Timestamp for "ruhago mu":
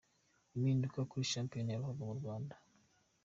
1.81-2.15